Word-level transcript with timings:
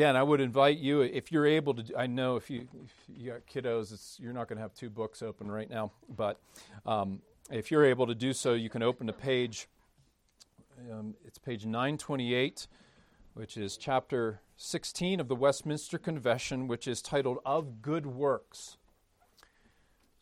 Again, 0.00 0.16
I 0.16 0.22
would 0.22 0.40
invite 0.40 0.78
you, 0.78 1.02
if 1.02 1.30
you're 1.30 1.44
able 1.44 1.74
to, 1.74 1.94
I 1.94 2.06
know 2.06 2.36
if 2.36 2.48
you, 2.48 2.66
if 2.82 2.90
you 3.14 3.32
got 3.32 3.46
kiddos, 3.46 4.18
you're 4.18 4.32
not 4.32 4.48
going 4.48 4.56
to 4.56 4.62
have 4.62 4.72
two 4.72 4.88
books 4.88 5.22
open 5.22 5.50
right 5.50 5.68
now, 5.68 5.92
but 6.16 6.40
um, 6.86 7.20
if 7.50 7.70
you're 7.70 7.84
able 7.84 8.06
to 8.06 8.14
do 8.14 8.32
so, 8.32 8.54
you 8.54 8.70
can 8.70 8.82
open 8.82 9.08
to 9.08 9.12
page, 9.12 9.68
um, 10.90 11.16
it's 11.26 11.36
page 11.36 11.66
928, 11.66 12.66
which 13.34 13.58
is 13.58 13.76
chapter 13.76 14.40
16 14.56 15.20
of 15.20 15.28
the 15.28 15.36
Westminster 15.36 15.98
Confession, 15.98 16.66
which 16.66 16.88
is 16.88 17.02
titled 17.02 17.36
Of 17.44 17.82
Good 17.82 18.06
Works. 18.06 18.78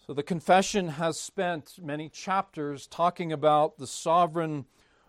So 0.04 0.12
the 0.12 0.24
confession 0.24 0.88
has 0.88 1.20
spent 1.20 1.78
many 1.80 2.08
chapters 2.08 2.88
talking 2.88 3.32
about 3.32 3.78
the 3.78 3.86
sovereign 3.86 4.64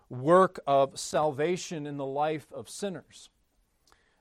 work 0.08 0.60
of 0.64 0.96
salvation 0.96 1.88
in 1.88 1.96
the 1.96 2.06
life 2.06 2.46
of 2.52 2.68
sinners. 2.68 3.30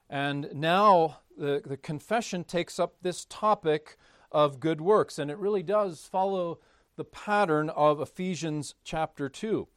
And 0.09 0.49
now 0.53 1.19
the, 1.37 1.61
the 1.65 1.77
confession 1.77 2.43
takes 2.43 2.79
up 2.79 2.95
this 3.01 3.25
topic 3.25 3.97
of 4.31 4.59
good 4.59 4.81
works, 4.81 5.19
and 5.19 5.29
it 5.29 5.37
really 5.37 5.63
does 5.63 6.07
follow 6.11 6.59
the 6.95 7.05
pattern 7.05 7.69
of 7.69 8.01
Ephesians 8.01 8.75
chapter 8.83 9.29
2. 9.29 9.67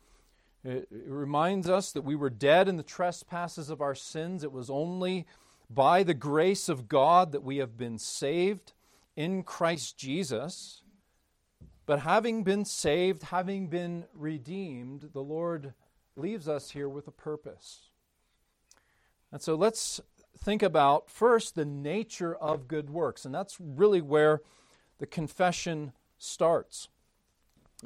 It, 0.64 0.88
it 0.90 1.04
reminds 1.06 1.68
us 1.68 1.92
that 1.92 2.02
we 2.02 2.16
were 2.16 2.30
dead 2.30 2.68
in 2.68 2.76
the 2.76 2.82
trespasses 2.82 3.70
of 3.70 3.80
our 3.80 3.94
sins. 3.94 4.44
It 4.44 4.52
was 4.52 4.70
only 4.70 5.26
by 5.68 6.02
the 6.02 6.14
grace 6.14 6.68
of 6.68 6.88
God 6.88 7.32
that 7.32 7.42
we 7.42 7.58
have 7.58 7.76
been 7.76 7.98
saved 7.98 8.72
in 9.16 9.42
Christ 9.42 9.98
Jesus. 9.98 10.82
But 11.86 12.00
having 12.00 12.44
been 12.44 12.64
saved, 12.64 13.24
having 13.24 13.68
been 13.68 14.04
redeemed, 14.14 15.10
the 15.12 15.22
Lord 15.22 15.74
leaves 16.16 16.48
us 16.48 16.70
here 16.70 16.88
with 16.88 17.08
a 17.08 17.12
purpose. 17.12 17.90
And 19.32 19.40
so 19.40 19.54
let's 19.54 20.00
think 20.38 20.62
about 20.62 21.10
first 21.10 21.54
the 21.54 21.64
nature 21.64 22.34
of 22.34 22.68
good 22.68 22.90
works. 22.90 23.24
And 23.24 23.34
that's 23.34 23.58
really 23.60 24.00
where 24.00 24.40
the 24.98 25.06
confession 25.06 25.92
starts. 26.18 26.88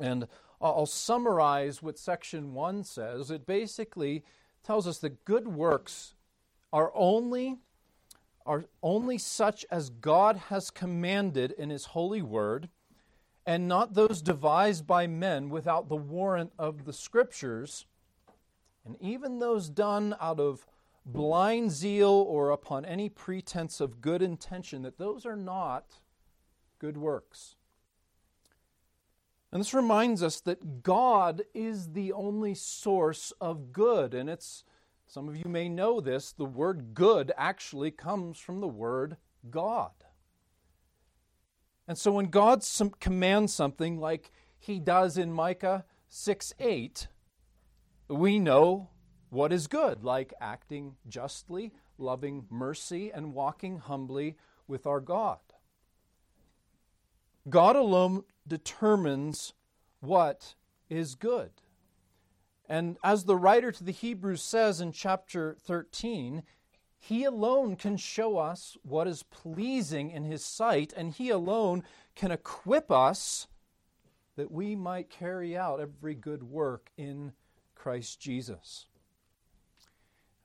And 0.01 0.29
I'll 0.61 0.87
summarize 0.87 1.83
what 1.83 1.99
section 1.99 2.55
1 2.55 2.85
says. 2.85 3.31
It 3.31 3.47
basically 3.47 4.25
tells 4.63 4.87
us 4.87 4.99
that 4.99 5.25
good 5.25 5.49
works 5.49 6.15
are 6.73 6.93
only 6.95 7.57
are 8.47 8.67
only 8.83 9.19
such 9.19 9.67
as 9.71 9.91
God 9.91 10.37
has 10.49 10.71
commanded 10.71 11.51
in 11.59 11.69
his 11.69 11.87
holy 11.87 12.23
word 12.23 12.69
and 13.45 13.69
not 13.69 13.95
those 13.95 14.23
devised 14.23 14.87
by 14.87 15.07
men 15.07 15.49
without 15.51 15.89
the 15.89 15.97
warrant 15.97 16.53
of 16.59 16.85
the 16.85 16.93
Scriptures, 16.93 17.87
and 18.85 18.97
even 19.01 19.39
those 19.39 19.69
done 19.69 20.17
out 20.21 20.41
of 20.41 20.67
blind 21.07 21.71
zeal 21.71 22.11
or 22.11 22.51
upon 22.51 22.85
any 22.85 23.09
pretense 23.09 23.81
of 23.81 24.01
good 24.01 24.21
intention, 24.21 24.83
that 24.83 24.99
those 24.99 25.25
are 25.25 25.37
not 25.37 26.01
good 26.79 26.97
works. 26.97 27.55
And 29.53 29.61
this 29.61 29.73
reminds 29.73 30.23
us 30.23 30.41
that 30.41 30.83
God 30.83 31.45
is 31.55 31.93
the 31.93 32.13
only 32.13 32.55
source 32.55 33.33
of 33.41 33.73
good. 33.73 34.13
And 34.13 34.29
it's, 34.29 34.65
some 35.07 35.29
of 35.29 35.37
you 35.37 35.49
may 35.49 35.69
know 35.69 36.01
this, 36.01 36.33
the 36.33 36.45
word 36.45 36.93
good 36.93 37.33
actually 37.37 37.93
comes 37.93 38.39
from 38.39 38.61
the 38.61 38.69
word 38.69 39.17
God. 39.49 39.93
And 41.89 41.97
so 41.97 42.11
when 42.13 42.27
God 42.27 42.65
commands 42.99 43.55
something 43.55 44.01
like 44.01 44.33
he 44.59 44.81
does 44.81 45.17
in 45.17 45.33
Micah 45.33 45.85
6 46.09 46.53
8, 46.59 47.07
we 48.09 48.39
know 48.41 48.91
what 49.37 49.53
is 49.53 49.67
good, 49.67 50.03
like 50.03 50.33
acting 50.41 50.97
justly, 51.07 51.71
loving 51.99 52.47
mercy, 52.49 53.13
and 53.13 53.35
walking 53.35 53.77
humbly 53.77 54.35
with 54.67 54.87
our 54.87 54.99
God. 54.99 55.41
God 57.47 57.77
alone 57.77 58.25
determines 58.49 59.53
what 60.01 60.55
is 60.89 61.15
good. 61.15 61.51
And 62.67 62.97
as 63.05 63.25
the 63.25 63.37
writer 63.37 63.71
to 63.71 63.85
the 63.85 63.93
Hebrews 63.93 64.43
says 64.43 64.81
in 64.81 64.91
chapter 64.91 65.55
13, 65.61 66.43
he 66.99 67.25
alone 67.25 67.77
can 67.77 67.99
show 67.99 68.39
us 68.39 68.79
what 68.83 69.07
is 69.07 69.23
pleasing 69.23 70.13
in 70.13 70.25
His 70.25 70.45
sight, 70.47 70.95
and 70.97 71.13
He 71.13 71.29
alone 71.29 71.85
can 72.15 72.31
equip 72.31 72.91
us 72.91 73.49
that 74.37 74.51
we 74.51 74.75
might 74.75 75.11
carry 75.11 75.55
out 75.55 75.79
every 75.79 76.15
good 76.15 76.43
work 76.43 76.91
in 76.97 77.33
Christ 77.75 78.19
Jesus. 78.19 78.87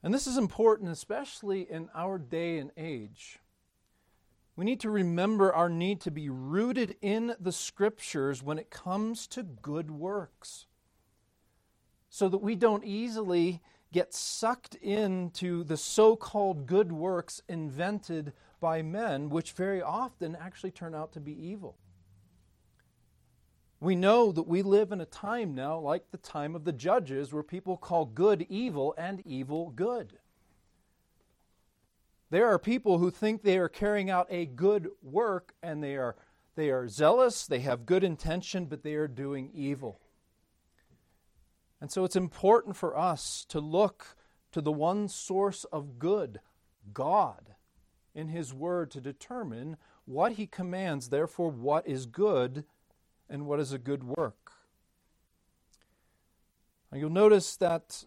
And 0.03 0.13
this 0.13 0.27
is 0.27 0.37
important, 0.37 0.89
especially 0.89 1.61
in 1.69 1.89
our 1.93 2.17
day 2.17 2.57
and 2.57 2.71
age. 2.75 3.39
We 4.55 4.65
need 4.65 4.79
to 4.81 4.89
remember 4.89 5.53
our 5.53 5.69
need 5.69 6.01
to 6.01 6.11
be 6.11 6.29
rooted 6.29 6.95
in 7.01 7.35
the 7.39 7.51
Scriptures 7.51 8.43
when 8.43 8.59
it 8.59 8.69
comes 8.69 9.27
to 9.27 9.43
good 9.43 9.91
works, 9.91 10.65
so 12.09 12.27
that 12.29 12.39
we 12.39 12.55
don't 12.55 12.83
easily 12.83 13.61
get 13.93 14.13
sucked 14.13 14.75
into 14.75 15.63
the 15.63 15.77
so 15.77 16.15
called 16.15 16.65
good 16.65 16.91
works 16.91 17.41
invented 17.47 18.33
by 18.59 18.81
men, 18.81 19.29
which 19.29 19.51
very 19.51 19.81
often 19.81 20.35
actually 20.35 20.71
turn 20.71 20.95
out 20.95 21.11
to 21.13 21.19
be 21.19 21.33
evil. 21.33 21.77
We 23.81 23.95
know 23.95 24.31
that 24.31 24.47
we 24.47 24.61
live 24.61 24.91
in 24.91 25.01
a 25.01 25.07
time 25.07 25.55
now, 25.55 25.79
like 25.79 26.11
the 26.11 26.17
time 26.17 26.55
of 26.55 26.65
the 26.65 26.71
judges, 26.71 27.33
where 27.33 27.41
people 27.41 27.77
call 27.77 28.05
good 28.05 28.45
evil 28.47 28.93
and 28.95 29.25
evil 29.25 29.71
good. 29.71 30.19
There 32.29 32.47
are 32.47 32.59
people 32.59 32.99
who 32.99 33.09
think 33.09 33.41
they 33.41 33.57
are 33.57 33.67
carrying 33.67 34.11
out 34.11 34.27
a 34.29 34.45
good 34.45 34.89
work 35.01 35.55
and 35.63 35.83
they 35.83 35.97
are, 35.97 36.15
they 36.55 36.69
are 36.69 36.87
zealous, 36.87 37.47
they 37.47 37.61
have 37.61 37.87
good 37.87 38.03
intention, 38.03 38.65
but 38.65 38.83
they 38.83 38.93
are 38.93 39.07
doing 39.07 39.49
evil. 39.51 39.99
And 41.81 41.91
so 41.91 42.05
it's 42.05 42.15
important 42.15 42.75
for 42.75 42.95
us 42.95 43.47
to 43.49 43.59
look 43.59 44.15
to 44.51 44.61
the 44.61 44.71
one 44.71 45.07
source 45.07 45.63
of 45.65 45.97
good, 45.97 46.39
God, 46.93 47.55
in 48.13 48.27
His 48.27 48.53
Word 48.53 48.91
to 48.91 49.01
determine 49.01 49.77
what 50.05 50.33
He 50.33 50.45
commands, 50.45 51.09
therefore, 51.09 51.49
what 51.49 51.87
is 51.87 52.05
good 52.05 52.63
and 53.31 53.45
what 53.47 53.59
is 53.59 53.71
a 53.71 53.79
good 53.79 54.03
work. 54.03 54.51
Now, 56.91 56.99
you'll 56.99 57.09
notice 57.09 57.55
that 57.55 58.03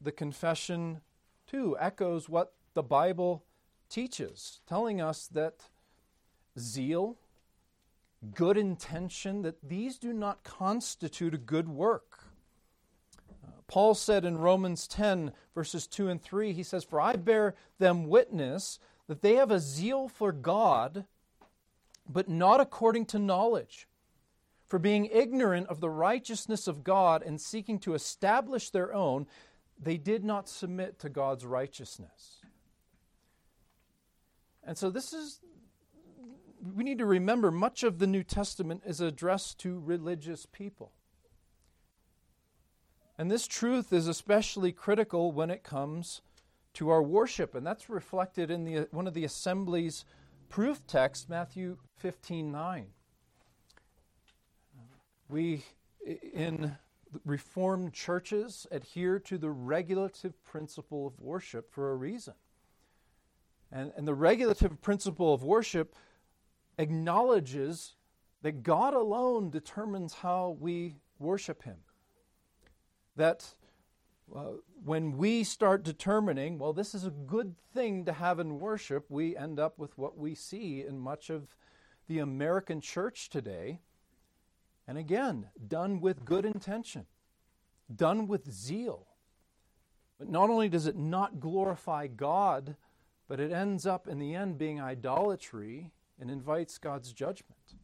the 0.00 0.12
confession, 0.12 1.00
too, 1.46 1.76
echoes 1.78 2.28
what 2.28 2.54
the 2.74 2.82
Bible 2.82 3.44
teaches, 3.88 4.60
telling 4.68 5.00
us 5.00 5.26
that 5.26 5.64
zeal, 6.56 7.18
good 8.34 8.56
intention, 8.56 9.42
that 9.42 9.68
these 9.68 9.98
do 9.98 10.12
not 10.12 10.44
constitute 10.44 11.34
a 11.34 11.38
good 11.38 11.68
work. 11.68 12.24
Uh, 13.44 13.50
Paul 13.66 13.94
said 13.94 14.24
in 14.24 14.38
Romans 14.38 14.86
10, 14.86 15.32
verses 15.52 15.88
2 15.88 16.08
and 16.08 16.22
3, 16.22 16.52
he 16.52 16.62
says, 16.62 16.84
For 16.84 17.00
I 17.00 17.16
bear 17.16 17.56
them 17.80 18.08
witness 18.08 18.78
that 19.08 19.22
they 19.22 19.34
have 19.34 19.50
a 19.50 19.58
zeal 19.58 20.06
for 20.06 20.30
God, 20.30 21.06
but 22.08 22.28
not 22.28 22.60
according 22.60 23.06
to 23.06 23.18
knowledge. 23.18 23.88
For 24.70 24.78
being 24.78 25.06
ignorant 25.06 25.66
of 25.66 25.80
the 25.80 25.90
righteousness 25.90 26.68
of 26.68 26.84
God 26.84 27.24
and 27.24 27.40
seeking 27.40 27.80
to 27.80 27.94
establish 27.94 28.70
their 28.70 28.94
own, 28.94 29.26
they 29.76 29.96
did 29.96 30.22
not 30.22 30.48
submit 30.48 31.00
to 31.00 31.08
God's 31.08 31.44
righteousness. 31.44 32.36
And 34.62 34.78
so 34.78 34.88
this 34.88 35.12
is, 35.12 35.40
we 36.76 36.84
need 36.84 36.98
to 36.98 37.04
remember 37.04 37.50
much 37.50 37.82
of 37.82 37.98
the 37.98 38.06
New 38.06 38.22
Testament 38.22 38.82
is 38.86 39.00
addressed 39.00 39.58
to 39.58 39.80
religious 39.80 40.46
people. 40.46 40.92
And 43.18 43.28
this 43.28 43.48
truth 43.48 43.92
is 43.92 44.06
especially 44.06 44.70
critical 44.70 45.32
when 45.32 45.50
it 45.50 45.64
comes 45.64 46.22
to 46.74 46.90
our 46.90 47.02
worship, 47.02 47.56
and 47.56 47.66
that's 47.66 47.90
reflected 47.90 48.52
in 48.52 48.62
the, 48.62 48.86
one 48.92 49.08
of 49.08 49.14
the 49.14 49.24
assembly's 49.24 50.04
proof 50.48 50.86
texts, 50.86 51.28
Matthew 51.28 51.78
15 51.96 52.52
9. 52.52 52.86
We, 55.30 55.64
in 56.04 56.76
Reformed 57.24 57.92
churches, 57.92 58.66
adhere 58.70 59.18
to 59.20 59.38
the 59.38 59.50
regulative 59.50 60.42
principle 60.44 61.06
of 61.06 61.18
worship 61.18 61.72
for 61.72 61.90
a 61.90 61.96
reason. 61.96 62.34
And, 63.72 63.92
and 63.96 64.06
the 64.06 64.14
regulative 64.14 64.80
principle 64.80 65.32
of 65.32 65.42
worship 65.42 65.94
acknowledges 66.78 67.94
that 68.42 68.62
God 68.62 68.94
alone 68.94 69.50
determines 69.50 70.14
how 70.14 70.56
we 70.60 70.96
worship 71.18 71.62
Him 71.62 71.78
that 73.20 73.54
uh, 74.34 74.52
when 74.84 75.16
we 75.16 75.44
start 75.44 75.82
determining, 75.82 76.58
well, 76.58 76.72
this 76.72 76.94
is 76.94 77.04
a 77.04 77.10
good 77.10 77.54
thing 77.74 78.04
to 78.04 78.12
have 78.12 78.38
in 78.38 78.58
worship, 78.58 79.04
we 79.08 79.36
end 79.36 79.58
up 79.58 79.78
with 79.78 79.96
what 79.98 80.16
we 80.16 80.34
see 80.34 80.84
in 80.86 80.98
much 80.98 81.30
of 81.30 81.54
the 82.08 82.18
American 82.18 82.80
church 82.80 83.28
today. 83.28 83.80
And 84.90 84.98
again, 84.98 85.46
done 85.68 86.00
with 86.00 86.24
good 86.24 86.44
intention, 86.44 87.06
done 87.94 88.26
with 88.26 88.50
zeal. 88.50 89.06
But 90.18 90.28
not 90.28 90.50
only 90.50 90.68
does 90.68 90.88
it 90.88 90.96
not 90.96 91.38
glorify 91.38 92.08
God, 92.08 92.74
but 93.28 93.38
it 93.38 93.52
ends 93.52 93.86
up 93.86 94.08
in 94.08 94.18
the 94.18 94.34
end 94.34 94.58
being 94.58 94.80
idolatry 94.80 95.92
and 96.20 96.28
invites 96.28 96.76
God's 96.76 97.12
judgment. 97.12 97.76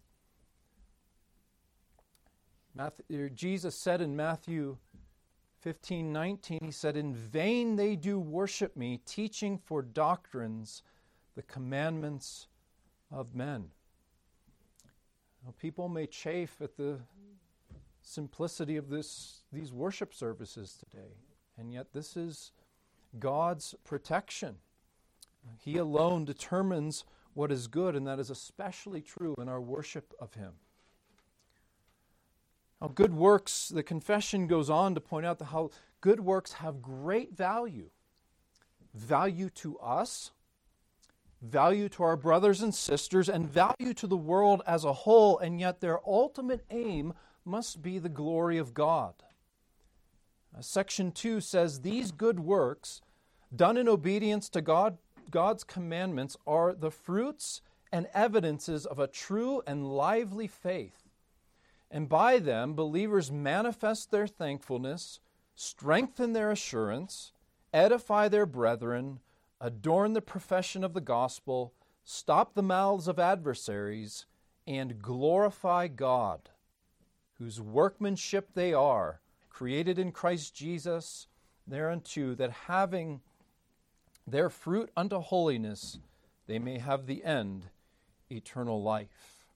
Matthew, 2.74 3.04
er, 3.12 3.28
Jesus 3.28 3.76
said 3.76 4.00
in 4.00 4.16
Matthew 4.16 4.76
15 5.60 6.12
19, 6.12 6.58
he 6.60 6.72
said, 6.72 6.96
In 6.96 7.14
vain 7.14 7.76
they 7.76 7.94
do 7.94 8.18
worship 8.18 8.76
me, 8.76 8.98
teaching 9.06 9.58
for 9.58 9.80
doctrines 9.80 10.82
the 11.36 11.42
commandments 11.42 12.48
of 13.12 13.32
men. 13.32 13.70
Now, 15.46 15.54
people 15.60 15.88
may 15.88 16.06
chafe 16.06 16.60
at 16.60 16.76
the 16.76 16.98
simplicity 18.02 18.76
of 18.76 18.88
this, 18.88 19.42
these 19.52 19.72
worship 19.72 20.12
services 20.12 20.76
today, 20.76 21.14
and 21.56 21.72
yet 21.72 21.92
this 21.92 22.16
is 22.16 22.50
God's 23.20 23.76
protection. 23.84 24.56
He 25.64 25.76
alone 25.76 26.24
determines 26.24 27.04
what 27.34 27.52
is 27.52 27.68
good, 27.68 27.94
and 27.94 28.04
that 28.08 28.18
is 28.18 28.28
especially 28.28 29.00
true 29.00 29.36
in 29.38 29.48
our 29.48 29.60
worship 29.60 30.12
of 30.18 30.34
Him. 30.34 30.54
Now, 32.82 32.88
good 32.88 33.14
works, 33.14 33.68
the 33.68 33.84
confession 33.84 34.48
goes 34.48 34.68
on 34.68 34.96
to 34.96 35.00
point 35.00 35.26
out 35.26 35.40
how 35.40 35.70
good 36.00 36.18
works 36.18 36.54
have 36.54 36.82
great 36.82 37.36
value 37.36 37.90
value 38.96 39.50
to 39.50 39.78
us, 39.78 40.32
value 41.42 41.88
to 41.90 42.02
our 42.02 42.16
brothers 42.16 42.62
and 42.62 42.74
sisters, 42.74 43.28
and 43.28 43.48
value 43.48 43.94
to 43.94 44.06
the 44.06 44.16
world 44.16 44.62
as 44.66 44.84
a 44.84 44.92
whole, 44.92 45.38
and 45.38 45.60
yet 45.60 45.80
their 45.80 46.00
ultimate 46.06 46.64
aim 46.70 47.12
must 47.44 47.82
be 47.82 47.98
the 47.98 48.08
glory 48.08 48.58
of 48.58 48.74
God. 48.74 49.14
Uh, 50.56 50.60
section 50.60 51.12
2 51.12 51.40
says 51.40 51.80
these 51.80 52.10
good 52.10 52.40
works, 52.40 53.02
done 53.54 53.76
in 53.76 53.88
obedience 53.88 54.48
to 54.48 54.60
God, 54.60 54.98
God's 55.30 55.64
commandments, 55.64 56.36
are 56.46 56.72
the 56.72 56.90
fruits 56.90 57.60
and 57.92 58.08
evidences 58.14 58.86
of 58.86 58.98
a 58.98 59.06
true 59.06 59.62
and 59.66 59.86
lively 59.86 60.46
faith 60.46 61.06
and 61.90 62.08
by 62.08 62.38
them, 62.38 62.74
believers 62.74 63.30
manifest 63.30 64.10
their 64.10 64.26
thankfulness, 64.26 65.20
strengthen 65.54 66.32
their 66.32 66.50
assurance, 66.50 67.32
edify 67.72 68.28
their 68.28 68.46
brethren, 68.46 69.20
adorn 69.60 70.12
the 70.12 70.20
profession 70.20 70.84
of 70.84 70.94
the 70.94 71.00
gospel, 71.00 71.72
stop 72.04 72.54
the 72.54 72.62
mouths 72.62 73.08
of 73.08 73.18
adversaries, 73.18 74.26
and 74.66 75.00
glorify 75.00 75.86
God, 75.88 76.50
whose 77.38 77.60
workmanship 77.60 78.50
they 78.54 78.72
are, 78.72 79.20
created 79.48 79.98
in 79.98 80.12
Christ 80.12 80.54
Jesus, 80.54 81.28
thereunto, 81.66 82.34
that 82.34 82.50
having 82.50 83.20
their 84.26 84.50
fruit 84.50 84.90
unto 84.96 85.20
holiness, 85.20 85.98
they 86.46 86.58
may 86.58 86.78
have 86.78 87.06
the 87.06 87.24
end, 87.24 87.66
eternal 88.30 88.82
life. 88.82 89.46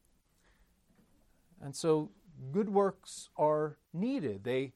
And 1.60 1.74
so 1.74 2.10
good 2.52 2.70
works 2.70 3.28
are 3.36 3.76
needed. 3.92 4.44
They, 4.44 4.72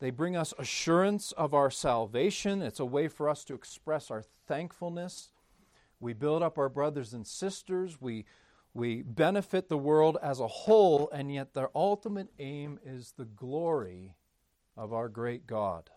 they 0.00 0.10
bring 0.10 0.36
us 0.36 0.54
assurance 0.58 1.32
of 1.32 1.54
our 1.54 1.70
salvation. 1.70 2.62
It's 2.62 2.80
a 2.80 2.84
way 2.84 3.08
for 3.08 3.28
us 3.28 3.44
to 3.44 3.54
express 3.54 4.10
our 4.10 4.22
thankfulness. 4.46 5.30
We 6.00 6.12
build 6.12 6.42
up 6.42 6.58
our 6.58 6.68
brothers 6.68 7.12
and 7.12 7.26
sisters. 7.26 8.00
We, 8.00 8.24
we 8.74 9.02
benefit 9.02 9.68
the 9.68 9.78
world 9.78 10.16
as 10.22 10.38
a 10.38 10.46
whole, 10.46 11.10
and 11.12 11.32
yet 11.32 11.54
their 11.54 11.70
ultimate 11.74 12.28
aim 12.38 12.78
is 12.84 13.14
the 13.16 13.24
glory 13.24 14.14
of 14.76 14.92
our 14.92 15.08
great 15.08 15.46
God. 15.46 15.90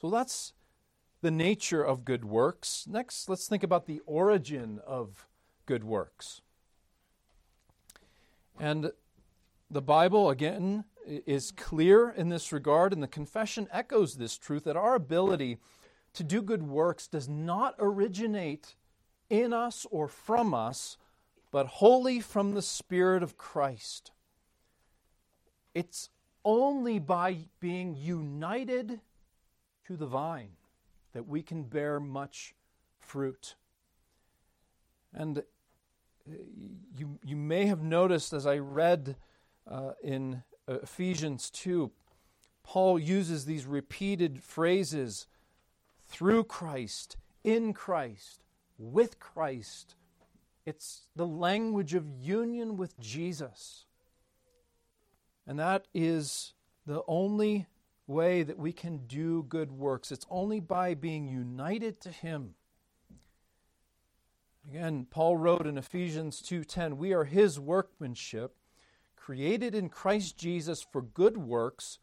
So 0.00 0.10
that's 0.10 0.52
the 1.22 1.30
nature 1.30 1.82
of 1.82 2.04
good 2.04 2.24
works. 2.24 2.86
Next, 2.86 3.28
let's 3.28 3.48
think 3.48 3.62
about 3.62 3.86
the 3.86 4.00
origin 4.06 4.80
of 4.86 5.26
good 5.64 5.82
works. 5.82 6.42
And 8.60 8.92
the 9.70 9.82
Bible, 9.82 10.30
again, 10.30 10.84
is 11.08 11.50
clear 11.52 12.10
in 12.10 12.28
this 12.28 12.52
regard, 12.52 12.92
and 12.92 13.02
the 13.02 13.08
confession 13.08 13.68
echoes 13.72 14.16
this 14.16 14.36
truth 14.36 14.64
that 14.64 14.76
our 14.76 14.94
ability 14.94 15.58
to 16.14 16.24
do 16.24 16.42
good 16.42 16.62
works 16.62 17.06
does 17.06 17.28
not 17.28 17.74
originate 17.78 18.74
in 19.30 19.52
us 19.52 19.86
or 19.90 20.08
from 20.08 20.54
us, 20.54 20.96
but 21.50 21.66
wholly 21.66 22.20
from 22.20 22.54
the 22.54 22.62
Spirit 22.62 23.22
of 23.22 23.36
Christ. 23.36 24.10
It's 25.74 26.10
only 26.44 26.98
by 26.98 27.46
being 27.60 27.94
united 27.94 29.00
to 29.86 29.96
the 29.96 30.06
vine 30.06 30.52
that 31.12 31.26
we 31.26 31.42
can 31.42 31.62
bear 31.62 32.00
much 32.00 32.54
fruit. 32.98 33.54
And 35.12 35.38
uh, 35.38 35.42
you, 36.94 37.18
you 37.24 37.36
may 37.36 37.66
have 37.66 37.82
noticed 37.82 38.32
as 38.32 38.46
I 38.46 38.58
read 38.58 39.16
uh, 39.66 39.92
in 40.02 40.42
Ephesians 40.68 41.50
2, 41.50 41.90
Paul 42.62 42.98
uses 42.98 43.46
these 43.46 43.64
repeated 43.64 44.42
phrases 44.42 45.26
through 46.06 46.44
Christ, 46.44 47.16
in 47.42 47.72
Christ, 47.72 48.44
with 48.78 49.18
Christ. 49.18 49.96
It's 50.66 51.06
the 51.16 51.26
language 51.26 51.94
of 51.94 52.06
union 52.08 52.76
with 52.76 53.00
Jesus. 53.00 53.86
And 55.46 55.58
that 55.58 55.88
is 55.94 56.52
the 56.84 57.02
only 57.08 57.66
way 58.06 58.42
that 58.42 58.58
we 58.58 58.72
can 58.72 59.06
do 59.06 59.44
good 59.44 59.72
works. 59.72 60.12
It's 60.12 60.26
only 60.28 60.60
by 60.60 60.92
being 60.92 61.26
united 61.26 62.00
to 62.02 62.10
him. 62.10 62.54
Again, 64.68 65.06
Paul 65.08 65.38
wrote 65.38 65.66
in 65.66 65.78
Ephesians 65.78 66.42
2:10, 66.42 66.98
"We 66.98 67.14
are 67.14 67.24
his 67.24 67.58
workmanship, 67.58 68.57
created 69.28 69.74
in 69.74 69.90
Christ 69.90 70.38
Jesus 70.38 70.82
for 70.90 71.02
good 71.02 71.36
works, 71.36 71.98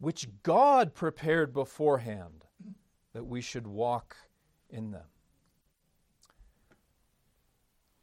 which 0.00 0.26
God 0.42 0.94
prepared 0.94 1.52
beforehand 1.52 2.44
that 3.12 3.24
we 3.24 3.40
should 3.40 3.68
walk 3.68 4.16
in 4.68 4.90
them. 4.90 5.04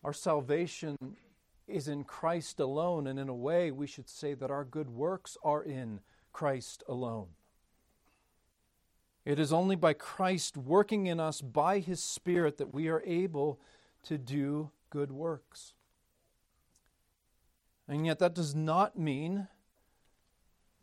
Our 0.02 0.14
salvation 0.14 0.96
is 1.68 1.90
in 1.90 2.06
Christ 2.06 2.62
alone, 2.62 3.08
and 3.08 3.20
in 3.20 3.28
a 3.28 3.36
way, 3.36 3.70
we 3.70 3.86
should 3.86 4.08
say 4.08 4.34
that 4.34 4.50
our 4.50 4.64
good 4.64 4.90
works 4.90 5.36
are 5.44 5.64
in 5.64 6.00
Christ 6.32 6.86
alone. 6.88 7.28
It 9.26 9.40
is 9.40 9.52
only 9.52 9.76
by 9.76 9.92
Christ 9.92 10.56
working 10.56 11.08
in 11.08 11.20
us 11.20 11.42
by 11.42 11.80
His 11.80 12.02
Spirit 12.02 12.60
that 12.60 12.74
we 12.74 12.88
are 12.88 13.04
able 13.06 13.60
to 14.04 14.18
do 14.18 14.72
good 14.90 15.12
works. 15.12 15.73
And 17.88 18.06
yet, 18.06 18.20
that 18.20 18.34
does 18.34 18.56
not 18.56 18.98
mean 18.98 19.48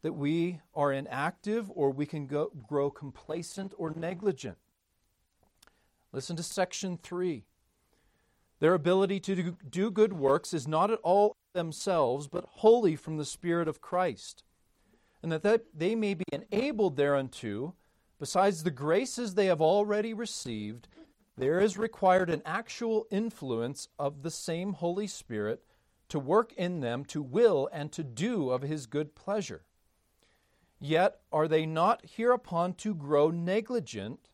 that 0.02 0.12
we 0.12 0.61
are 0.75 0.92
inactive 0.92 1.71
or 1.75 1.90
we 1.90 2.07
can 2.07 2.26
go, 2.26 2.50
grow 2.66 2.90
complacent 2.90 3.75
or 3.76 3.92
negligent. 3.95 4.59
Listen 6.12 6.37
to 6.37 6.42
section 6.42 6.99
3. 7.02 7.45
Their 8.61 8.75
ability 8.75 9.21
to 9.21 9.57
do, 9.71 9.90
good 9.90 10.12
works 10.12 10.52
is 10.52 10.69
not 10.69 10.90
at 10.90 10.99
all 11.02 11.37
themselves, 11.54 12.28
but 12.28 12.45
wholly 12.47 12.97
from 12.97 13.16
the 13.16 13.25
Spirit 13.25 13.69
of 13.69 13.80
Christ, 13.80 14.45
and 15.23 15.33
that, 15.33 15.42
that 15.42 15.64
they 15.75 15.95
may 15.95 16.14
be 16.14 16.25
enabled 16.30 16.97
thereunto, 16.97 17.75
besides 18.19 18.62
the 18.62 18.71
graces 18.71 19.35
they 19.35 19.47
have 19.47 19.61
already 19.61 20.12
received, 20.12 20.88
there 21.37 21.61
is 21.61 21.78
required 21.78 22.28
an 22.28 22.42
actual 22.45 23.07
influence 23.11 23.88
of 23.99 24.23
the 24.23 24.30
same 24.30 24.75
Holy 24.75 25.07
Spirit 25.07 25.62
to 26.11 26.19
work 26.19 26.52
in 26.52 26.81
them 26.81 27.05
to 27.07 27.23
will 27.23 27.69
and 27.73 27.90
to 27.93 28.05
do 28.05 28.50
of 28.50 28.62
his 28.62 28.87
good 28.87 29.14
pleasure. 29.14 29.62
Yet 30.81 31.21
are 31.33 31.49
they 31.49 31.67
not 31.67 32.05
hereupon 32.17 32.75
to 32.75 32.95
grow 32.95 33.31
negligent, 33.31 34.29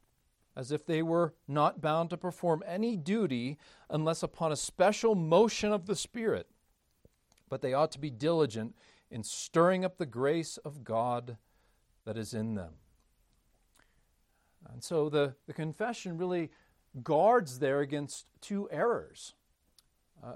as 0.55 0.71
if 0.73 0.87
they 0.87 1.03
were 1.03 1.35
not 1.47 1.81
bound 1.81 2.11
to 2.11 2.17
perform 2.17 2.63
any 2.67 2.97
duty 2.97 3.59
unless 3.91 4.23
upon 4.23 4.53
a 4.53 4.57
special 4.57 5.15
motion 5.15 5.73
of 5.73 5.87
the 5.87 5.97
Spirit, 5.97 6.49
but 7.49 7.63
they 7.63 7.75
ought 7.75 7.93
to 7.93 7.99
be 7.99 8.11
diligent 8.11 8.75
in 9.11 9.23
stirring 9.23 9.85
up 9.85 9.99
the 9.99 10.07
grace 10.07 10.57
of 10.59 10.85
God 10.85 11.37
that 12.05 12.17
is 12.17 12.33
in 12.33 12.55
them. 12.55 12.75
And 14.73 14.83
so 14.83 15.09
the, 15.09 15.35
the 15.47 15.53
confession 15.53 16.17
really 16.17 16.51
guards 17.03 17.59
there 17.59 17.81
against 17.81 18.27
two 18.41 18.69
errors. 18.71 19.35
Uh, 20.23 20.33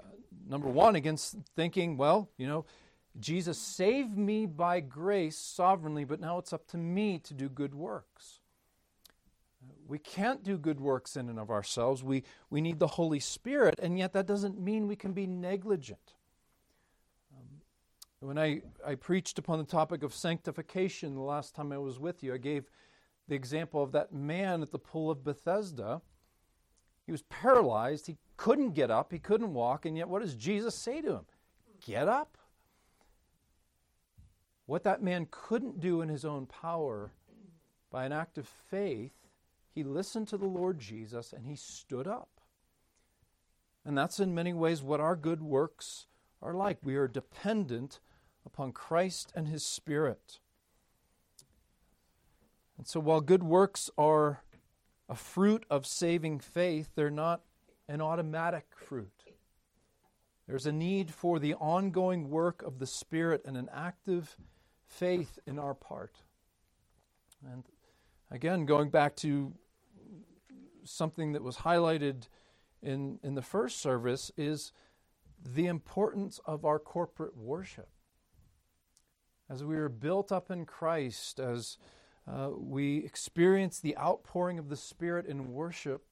number 0.47 0.67
one, 0.67 0.95
against 0.95 1.35
thinking, 1.55 1.97
well, 1.97 2.29
you 2.37 2.47
know, 2.47 2.65
Jesus 3.19 3.57
saved 3.57 4.17
me 4.17 4.45
by 4.45 4.79
grace 4.79 5.37
sovereignly, 5.37 6.05
but 6.05 6.19
now 6.19 6.37
it's 6.37 6.53
up 6.53 6.67
to 6.67 6.77
me 6.77 7.19
to 7.19 7.33
do 7.33 7.49
good 7.49 7.75
works. 7.75 8.39
We 9.87 9.99
can't 9.99 10.43
do 10.43 10.57
good 10.57 10.79
works 10.79 11.17
in 11.17 11.27
and 11.27 11.37
of 11.37 11.49
ourselves. 11.49 12.03
We, 12.03 12.23
we 12.49 12.61
need 12.61 12.79
the 12.79 12.87
Holy 12.87 13.19
Spirit, 13.19 13.79
and 13.81 13.99
yet 13.99 14.13
that 14.13 14.25
doesn't 14.25 14.59
mean 14.59 14.87
we 14.87 14.95
can 14.95 15.11
be 15.11 15.27
negligent. 15.27 16.13
Um, 17.35 17.45
when 18.21 18.37
I, 18.37 18.61
I 18.85 18.95
preached 18.95 19.37
upon 19.37 19.57
the 19.57 19.65
topic 19.65 20.03
of 20.03 20.13
sanctification 20.13 21.15
the 21.15 21.21
last 21.21 21.53
time 21.53 21.73
I 21.73 21.77
was 21.77 21.99
with 21.99 22.23
you, 22.23 22.33
I 22.33 22.37
gave 22.37 22.69
the 23.27 23.35
example 23.35 23.83
of 23.83 23.91
that 23.91 24.13
man 24.13 24.61
at 24.61 24.71
the 24.71 24.79
pool 24.79 25.11
of 25.11 25.25
Bethesda 25.25 26.01
He 27.11 27.13
was 27.13 27.23
paralyzed. 27.23 28.07
He 28.07 28.15
couldn't 28.37 28.71
get 28.71 28.89
up. 28.89 29.11
He 29.11 29.19
couldn't 29.19 29.53
walk. 29.53 29.85
And 29.85 29.97
yet, 29.97 30.07
what 30.07 30.21
does 30.21 30.33
Jesus 30.33 30.75
say 30.75 31.01
to 31.01 31.11
him? 31.11 31.25
Get 31.85 32.07
up. 32.07 32.37
What 34.65 34.83
that 34.83 35.03
man 35.03 35.27
couldn't 35.29 35.81
do 35.81 35.99
in 35.99 36.07
his 36.07 36.23
own 36.23 36.45
power, 36.45 37.11
by 37.89 38.05
an 38.05 38.13
act 38.13 38.37
of 38.37 38.47
faith, 38.47 39.11
he 39.75 39.83
listened 39.83 40.29
to 40.29 40.37
the 40.37 40.45
Lord 40.45 40.79
Jesus 40.79 41.33
and 41.33 41.45
he 41.45 41.57
stood 41.57 42.07
up. 42.07 42.29
And 43.83 43.97
that's 43.97 44.21
in 44.21 44.33
many 44.33 44.53
ways 44.53 44.81
what 44.81 45.01
our 45.01 45.17
good 45.17 45.41
works 45.41 46.05
are 46.41 46.53
like. 46.53 46.77
We 46.81 46.95
are 46.95 47.09
dependent 47.09 47.99
upon 48.45 48.71
Christ 48.71 49.33
and 49.35 49.49
his 49.49 49.65
Spirit. 49.65 50.39
And 52.77 52.87
so 52.87 53.01
while 53.01 53.19
good 53.19 53.43
works 53.43 53.89
are 53.97 54.43
a 55.11 55.15
fruit 55.15 55.65
of 55.69 55.85
saving 55.85 56.39
faith, 56.39 56.91
they're 56.95 57.11
not 57.11 57.41
an 57.89 57.99
automatic 57.99 58.63
fruit. 58.73 59.25
There's 60.47 60.65
a 60.65 60.71
need 60.71 61.11
for 61.13 61.37
the 61.37 61.53
ongoing 61.55 62.29
work 62.29 62.63
of 62.63 62.79
the 62.79 62.87
Spirit 62.87 63.41
and 63.45 63.57
an 63.57 63.69
active 63.73 64.37
faith 64.87 65.37
in 65.45 65.59
our 65.59 65.73
part. 65.73 66.15
And 67.51 67.65
again, 68.31 68.65
going 68.65 68.89
back 68.89 69.17
to 69.17 69.53
something 70.85 71.33
that 71.33 71.43
was 71.43 71.57
highlighted 71.57 72.29
in, 72.81 73.19
in 73.21 73.35
the 73.35 73.41
first 73.41 73.81
service, 73.81 74.31
is 74.37 74.71
the 75.43 75.67
importance 75.67 76.39
of 76.45 76.63
our 76.63 76.79
corporate 76.79 77.35
worship. 77.35 77.89
As 79.49 79.61
we 79.61 79.75
are 79.75 79.89
built 79.89 80.31
up 80.31 80.49
in 80.49 80.65
Christ, 80.65 81.37
as 81.37 81.77
uh, 82.27 82.49
we 82.55 82.97
experience 82.97 83.79
the 83.79 83.97
outpouring 83.97 84.59
of 84.59 84.69
the 84.69 84.77
Spirit 84.77 85.25
in 85.25 85.53
worship, 85.53 86.03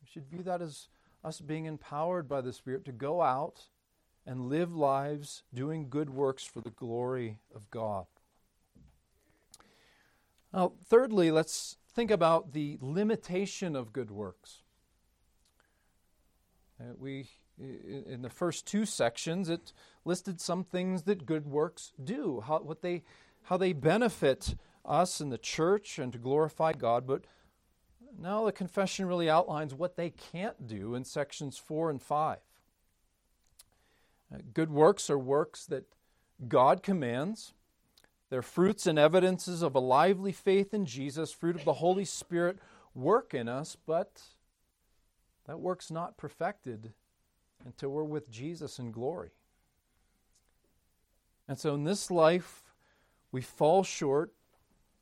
we 0.00 0.08
should 0.10 0.26
view 0.26 0.42
that 0.42 0.62
as 0.62 0.88
us 1.24 1.40
being 1.40 1.66
empowered 1.66 2.28
by 2.28 2.40
the 2.40 2.52
Spirit 2.52 2.84
to 2.86 2.92
go 2.92 3.22
out 3.22 3.68
and 4.26 4.48
live 4.48 4.74
lives 4.74 5.42
doing 5.52 5.88
good 5.88 6.10
works 6.10 6.44
for 6.44 6.60
the 6.60 6.70
glory 6.70 7.38
of 7.54 7.70
God. 7.70 8.06
Now, 10.52 10.72
thirdly, 10.84 11.30
let's 11.30 11.76
think 11.92 12.10
about 12.10 12.52
the 12.52 12.78
limitation 12.80 13.74
of 13.74 13.92
good 13.92 14.10
works. 14.10 14.58
Uh, 16.80 16.94
we, 16.98 17.28
in 17.58 18.22
the 18.22 18.30
first 18.30 18.66
two 18.66 18.84
sections, 18.84 19.48
it 19.48 19.72
listed 20.04 20.40
some 20.40 20.64
things 20.64 21.02
that 21.04 21.26
good 21.26 21.46
works 21.46 21.92
do, 22.02 22.42
how, 22.46 22.58
what 22.58 22.82
they, 22.82 23.02
how 23.44 23.56
they 23.56 23.72
benefit 23.72 24.54
us 24.84 25.20
in 25.20 25.30
the 25.30 25.38
church 25.38 25.98
and 25.98 26.12
to 26.12 26.18
glorify 26.18 26.72
God. 26.72 27.06
But 27.06 27.24
now 28.18 28.44
the 28.44 28.52
confession 28.52 29.06
really 29.06 29.30
outlines 29.30 29.74
what 29.74 29.96
they 29.96 30.10
can't 30.10 30.66
do 30.66 30.94
in 30.94 31.04
sections 31.04 31.58
four 31.58 31.90
and 31.90 32.00
five. 32.00 32.38
Uh, 34.32 34.38
good 34.54 34.70
works 34.70 35.10
are 35.10 35.18
works 35.18 35.66
that 35.66 35.84
God 36.48 36.82
commands. 36.82 37.52
They're 38.30 38.42
fruits 38.42 38.86
and 38.86 38.98
evidences 38.98 39.62
of 39.62 39.74
a 39.74 39.80
lively 39.80 40.32
faith 40.32 40.72
in 40.72 40.86
Jesus, 40.86 41.32
fruit 41.32 41.56
of 41.56 41.64
the 41.64 41.74
Holy 41.74 42.04
Spirit 42.04 42.58
work 42.94 43.34
in 43.34 43.48
us, 43.48 43.76
but 43.86 44.22
that 45.46 45.60
work's 45.60 45.90
not 45.90 46.16
perfected 46.16 46.92
until 47.64 47.90
we're 47.90 48.04
with 48.04 48.30
Jesus 48.30 48.78
in 48.78 48.90
glory. 48.90 49.30
And 51.46 51.58
so 51.58 51.74
in 51.74 51.84
this 51.84 52.10
life, 52.10 52.74
we 53.30 53.42
fall 53.42 53.82
short. 53.82 54.32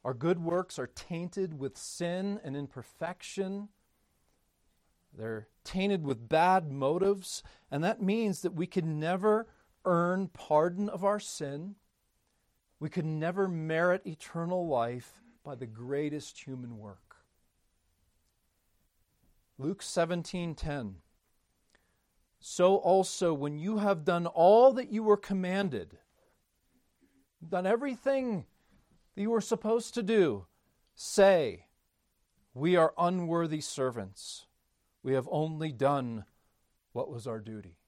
Our 0.05 0.15
good 0.15 0.43
works 0.43 0.79
are 0.79 0.87
tainted 0.87 1.59
with 1.59 1.77
sin 1.77 2.41
and 2.43 2.57
imperfection. 2.57 3.69
They're 5.13 5.49
tainted 5.65 6.05
with 6.05 6.29
bad 6.29 6.71
motives, 6.71 7.43
and 7.71 7.85
that 7.85 8.01
means 8.01 8.43
that 8.43 8.55
we 8.55 8.67
can 8.67 8.99
never 8.99 9.47
earn 9.85 10.29
pardon 10.29 10.89
of 10.89 11.05
our 11.05 11.21
sin. 11.21 11.75
We 12.79 12.89
could 12.89 13.05
never 13.05 13.47
merit 13.47 14.07
eternal 14.07 14.67
life 14.67 15.21
by 15.45 15.55
the 15.55 15.67
greatest 15.67 16.39
human 16.47 16.79
work. 16.79 17.17
Luke 19.59 19.83
17:10 19.83 21.03
So 22.39 22.77
also 22.77 23.35
when 23.35 23.59
you 23.59 23.79
have 23.79 24.05
done 24.05 24.27
all 24.27 24.73
that 24.73 24.91
you 24.91 25.03
were 25.03 25.19
commanded 25.19 25.99
done 27.47 27.67
everything 27.67 28.47
that 29.15 29.23
you 29.23 29.31
were 29.31 29.41
supposed 29.41 29.95
to 29.95 30.03
do. 30.03 30.47
Say 30.95 31.67
we 32.55 32.77
are 32.77 32.93
unworthy 32.99 33.61
servants. 33.61 34.47
We 35.03 35.15
have 35.15 35.29
only 35.31 35.73
done 35.73 36.25
what 36.93 37.11
was 37.11 37.27
our 37.27 37.41
duty. 37.41 37.79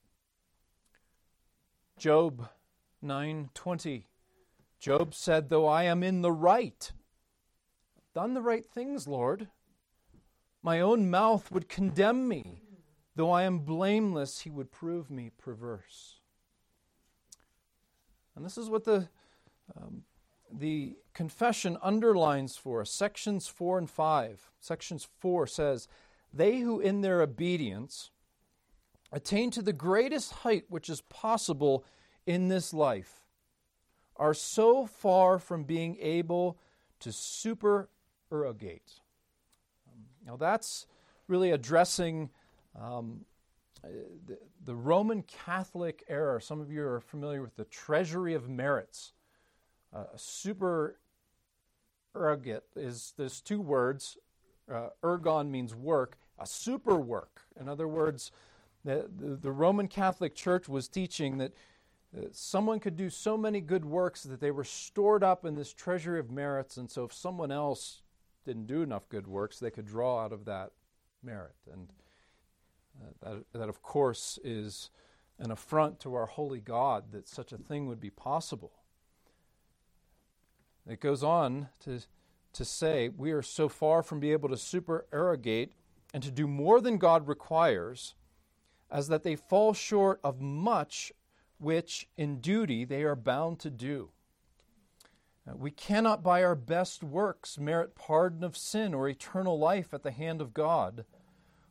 Job 1.98 2.48
9:20 3.04 4.04
Job 4.80 5.14
said 5.14 5.48
though 5.48 5.66
I 5.66 5.84
am 5.84 6.02
in 6.02 6.22
the 6.22 6.32
right 6.32 6.92
done 8.14 8.34
the 8.34 8.42
right 8.42 8.66
things 8.66 9.06
Lord. 9.06 9.48
My 10.62 10.80
own 10.80 11.10
mouth 11.10 11.50
would 11.50 11.68
condemn 11.68 12.28
me. 12.28 12.62
Though 13.14 13.30
I 13.30 13.42
am 13.42 13.60
blameless, 13.60 14.40
he 14.40 14.50
would 14.50 14.70
prove 14.70 15.10
me 15.10 15.30
perverse. 15.36 16.20
And 18.34 18.44
this 18.44 18.56
is 18.56 18.70
what 18.70 18.84
the, 18.84 19.08
um, 19.76 20.04
the 20.52 20.96
confession 21.14 21.76
underlines 21.82 22.56
for 22.56 22.80
us. 22.80 22.90
Sections 22.90 23.48
4 23.48 23.78
and 23.78 23.90
5. 23.90 24.50
Sections 24.60 25.08
4 25.20 25.46
says, 25.46 25.88
They 26.32 26.60
who 26.60 26.80
in 26.80 27.00
their 27.00 27.22
obedience 27.22 28.10
attain 29.10 29.50
to 29.52 29.62
the 29.62 29.72
greatest 29.72 30.32
height 30.32 30.64
which 30.68 30.88
is 30.88 31.00
possible 31.02 31.84
in 32.26 32.48
this 32.48 32.72
life 32.72 33.24
are 34.16 34.34
so 34.34 34.86
far 34.86 35.38
from 35.38 35.64
being 35.64 35.96
able 36.00 36.58
to 37.00 37.10
supererogate 37.10 39.00
now, 40.26 40.36
that's 40.36 40.86
really 41.28 41.50
addressing 41.50 42.30
um, 42.80 43.24
the, 43.82 44.38
the, 44.64 44.74
Roman 44.74 45.22
Catholic 45.22 46.04
error. 46.08 46.38
Some 46.40 46.60
of 46.60 46.70
you 46.70 46.82
are 46.84 47.00
familiar 47.00 47.42
with 47.42 47.56
the 47.56 47.64
treasury 47.64 48.34
of 48.34 48.48
merits. 48.48 49.12
Uh, 49.94 50.04
super 50.16 50.98
ergot 52.14 52.64
is 52.76 53.12
there's 53.16 53.40
two 53.40 53.60
words. 53.60 54.16
Uh, 54.72 54.88
ergon 55.02 55.50
means 55.50 55.74
work, 55.74 56.16
a 56.38 56.46
super 56.46 56.96
work. 56.96 57.42
In 57.60 57.68
other 57.68 57.88
words, 57.88 58.30
the, 58.84 59.08
the, 59.14 59.36
the 59.36 59.50
Roman 59.50 59.88
Catholic 59.88 60.34
Church 60.34 60.68
was 60.68 60.88
teaching 60.88 61.38
that 61.38 61.52
uh, 62.16 62.26
someone 62.32 62.80
could 62.80 62.96
do 62.96 63.10
so 63.10 63.36
many 63.36 63.60
good 63.60 63.84
works 63.84 64.22
that 64.22 64.40
they 64.40 64.50
were 64.50 64.64
stored 64.64 65.22
up 65.22 65.44
in 65.44 65.54
this 65.54 65.72
treasury 65.72 66.20
of 66.20 66.30
merits, 66.30 66.76
and 66.76 66.90
so 66.90 67.04
if 67.04 67.12
someone 67.12 67.50
else 67.50 68.02
didn't 68.44 68.66
do 68.66 68.82
enough 68.82 69.08
good 69.08 69.26
works, 69.26 69.58
they 69.58 69.70
could 69.70 69.86
draw 69.86 70.24
out 70.24 70.32
of 70.32 70.44
that 70.44 70.72
merit. 71.22 71.54
And 71.72 71.88
uh, 73.00 73.30
that, 73.30 73.60
that, 73.60 73.68
of 73.68 73.82
course, 73.82 74.38
is 74.44 74.90
an 75.38 75.50
affront 75.50 76.00
to 76.00 76.14
our 76.14 76.26
holy 76.26 76.60
God 76.60 77.12
that 77.12 77.28
such 77.28 77.52
a 77.52 77.58
thing 77.58 77.86
would 77.86 78.00
be 78.00 78.10
possible. 78.10 78.72
It 80.86 81.00
goes 81.00 81.22
on 81.22 81.68
to, 81.80 82.00
to 82.54 82.64
say, 82.64 83.08
We 83.08 83.32
are 83.32 83.42
so 83.42 83.68
far 83.68 84.02
from 84.02 84.20
being 84.20 84.32
able 84.32 84.48
to 84.48 84.56
supererogate 84.56 85.70
and 86.12 86.22
to 86.22 86.30
do 86.30 86.46
more 86.46 86.80
than 86.80 86.98
God 86.98 87.28
requires, 87.28 88.14
as 88.90 89.08
that 89.08 89.22
they 89.22 89.36
fall 89.36 89.72
short 89.72 90.20
of 90.22 90.40
much 90.40 91.12
which 91.58 92.08
in 92.16 92.40
duty 92.40 92.84
they 92.84 93.04
are 93.04 93.16
bound 93.16 93.60
to 93.60 93.70
do. 93.70 94.10
Uh, 95.48 95.52
we 95.56 95.70
cannot, 95.70 96.22
by 96.22 96.42
our 96.42 96.54
best 96.54 97.02
works, 97.02 97.58
merit 97.58 97.94
pardon 97.94 98.44
of 98.44 98.56
sin 98.56 98.94
or 98.94 99.08
eternal 99.08 99.58
life 99.58 99.94
at 99.94 100.02
the 100.02 100.10
hand 100.10 100.40
of 100.40 100.54
God, 100.54 101.04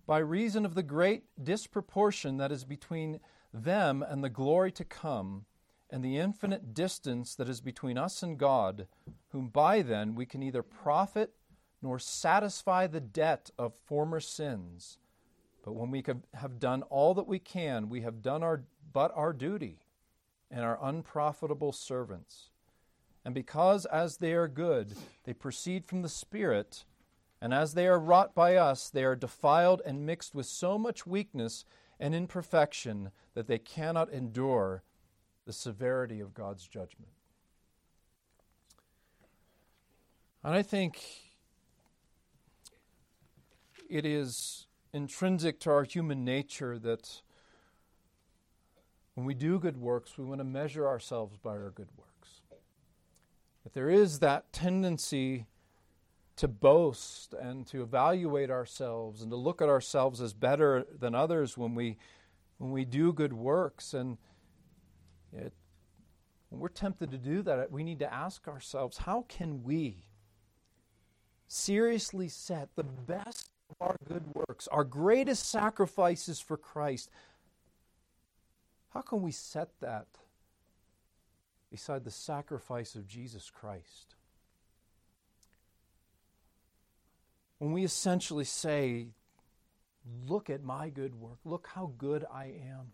by 0.05 0.17
reason 0.17 0.65
of 0.65 0.75
the 0.75 0.83
great 0.83 1.23
disproportion 1.41 2.37
that 2.37 2.51
is 2.51 2.65
between 2.65 3.19
them 3.53 4.03
and 4.03 4.23
the 4.23 4.29
glory 4.29 4.71
to 4.71 4.83
come, 4.83 5.45
and 5.91 6.03
the 6.03 6.17
infinite 6.17 6.73
distance 6.73 7.35
that 7.35 7.49
is 7.49 7.59
between 7.59 7.97
us 7.97 8.23
and 8.23 8.37
God, 8.37 8.87
whom 9.29 9.49
by 9.49 9.81
then 9.81 10.15
we 10.15 10.25
can 10.25 10.39
neither 10.39 10.63
profit 10.63 11.33
nor 11.81 11.99
satisfy 11.99 12.87
the 12.87 13.01
debt 13.01 13.51
of 13.57 13.73
former 13.85 14.19
sins. 14.19 14.97
But 15.63 15.73
when 15.73 15.91
we 15.91 16.03
have 16.33 16.59
done 16.59 16.83
all 16.83 17.13
that 17.15 17.27
we 17.27 17.39
can, 17.39 17.89
we 17.89 18.01
have 18.01 18.21
done 18.21 18.41
our, 18.41 18.63
but 18.93 19.11
our 19.15 19.33
duty 19.33 19.79
and 20.49 20.61
are 20.61 20.79
unprofitable 20.81 21.71
servants. 21.71 22.49
And 23.23 23.35
because, 23.35 23.85
as 23.85 24.17
they 24.17 24.33
are 24.33 24.47
good, 24.47 24.95
they 25.25 25.33
proceed 25.33 25.85
from 25.85 26.01
the 26.01 26.09
Spirit, 26.09 26.85
and 27.39 27.53
as 27.53 27.73
they 27.73 27.87
are 27.87 27.99
wrought 27.99 28.33
by 28.33 28.55
us, 28.55 28.89
they 28.89 29.03
are 29.03 29.15
defiled 29.15 29.81
and 29.85 30.05
mixed 30.05 30.33
with 30.33 30.45
so 30.45 30.77
much 30.77 31.05
weakness 31.05 31.65
and 31.99 32.15
imperfection 32.15 33.11
that 33.35 33.47
they 33.47 33.59
cannot 33.59 34.11
endure 34.11 34.83
the 35.45 35.53
severity 35.53 36.19
of 36.19 36.33
God's 36.33 36.67
judgment. 36.67 37.11
And 40.43 40.55
I 40.55 40.63
think 40.63 41.01
it 43.89 44.05
is 44.05 44.65
intrinsic 44.93 45.59
to 45.61 45.69
our 45.69 45.83
human 45.83 46.25
nature 46.25 46.79
that 46.79 47.21
when 49.13 49.25
we 49.25 49.33
do 49.33 49.59
good 49.59 49.77
works, 49.77 50.17
we 50.17 50.25
want 50.25 50.39
to 50.39 50.45
measure 50.45 50.87
ourselves 50.87 51.37
by 51.37 51.51
our 51.51 51.71
good 51.71 51.89
works. 51.97 52.41
That 53.63 53.73
there 53.73 53.89
is 53.89 54.19
that 54.19 54.51
tendency 54.51 55.45
to 56.37 56.47
boast 56.47 57.33
and 57.33 57.67
to 57.67 57.83
evaluate 57.83 58.49
ourselves 58.49 59.21
and 59.21 59.29
to 59.29 59.35
look 59.35 59.61
at 59.61 59.69
ourselves 59.69 60.21
as 60.21 60.33
better 60.33 60.87
than 60.97 61.13
others 61.13 61.57
when 61.57 61.75
we 61.75 61.97
when 62.57 62.71
we 62.71 62.85
do 62.85 63.11
good 63.11 63.33
works 63.33 63.93
and 63.93 64.17
it, 65.33 65.53
when 66.49 66.59
we're 66.61 66.67
tempted 66.67 67.11
to 67.11 67.17
do 67.17 67.41
that 67.41 67.71
we 67.71 67.83
need 67.83 67.99
to 67.99 68.13
ask 68.13 68.47
ourselves 68.47 68.97
how 68.99 69.25
can 69.27 69.63
we 69.63 70.05
seriously 71.47 72.27
set 72.27 72.69
the 72.75 72.83
best 72.83 73.49
of 73.69 73.75
our 73.79 73.95
good 74.07 74.23
works 74.33 74.67
our 74.69 74.83
greatest 74.83 75.49
sacrifices 75.49 76.39
for 76.39 76.57
Christ 76.57 77.09
how 78.93 79.01
can 79.01 79.21
we 79.21 79.31
set 79.31 79.69
that 79.79 80.07
beside 81.71 82.03
the 82.03 82.11
sacrifice 82.11 82.95
of 82.95 83.07
Jesus 83.07 83.49
Christ? 83.49 84.15
When 87.57 87.71
we 87.71 87.83
essentially 87.83 88.43
say, 88.43 89.07
Look 90.27 90.49
at 90.49 90.63
my 90.63 90.89
good 90.89 91.13
work, 91.13 91.37
look 91.45 91.69
how 91.75 91.93
good 91.99 92.25
I 92.33 92.45
am. 92.45 92.93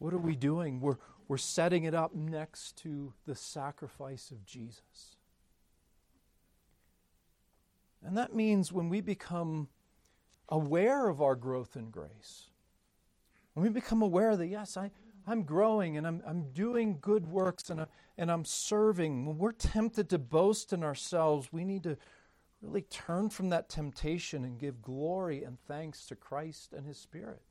What 0.00 0.14
are 0.14 0.18
we 0.18 0.34
doing? 0.34 0.80
We're, 0.80 0.96
we're 1.28 1.36
setting 1.36 1.84
it 1.84 1.94
up 1.94 2.14
next 2.14 2.76
to 2.78 3.12
the 3.26 3.34
sacrifice 3.36 4.30
of 4.30 4.46
Jesus. 4.46 5.18
And 8.02 8.16
that 8.16 8.34
means 8.34 8.72
when 8.72 8.88
we 8.88 9.02
become 9.02 9.68
aware 10.48 11.08
of 11.08 11.20
our 11.20 11.34
growth 11.34 11.76
in 11.76 11.90
grace, 11.90 12.46
when 13.52 13.62
we 13.62 13.68
become 13.68 14.00
aware 14.00 14.36
that, 14.36 14.46
yes, 14.46 14.78
I, 14.78 14.90
I'm 15.26 15.42
growing 15.42 15.98
and 15.98 16.06
I'm, 16.06 16.22
I'm 16.26 16.50
doing 16.54 16.96
good 17.02 17.26
works 17.26 17.68
and, 17.68 17.82
I, 17.82 17.86
and 18.16 18.32
I'm 18.32 18.46
serving, 18.46 19.26
when 19.26 19.36
we're 19.36 19.52
tempted 19.52 20.08
to 20.08 20.18
boast 20.18 20.72
in 20.72 20.82
ourselves, 20.82 21.52
we 21.52 21.62
need 21.62 21.82
to 21.82 21.98
really 22.62 22.82
turn 22.82 23.28
from 23.28 23.50
that 23.50 23.68
temptation 23.68 24.46
and 24.46 24.58
give 24.58 24.80
glory 24.80 25.44
and 25.44 25.58
thanks 25.68 26.06
to 26.06 26.16
Christ 26.16 26.72
and 26.72 26.86
His 26.86 26.96
Spirit. 26.96 27.42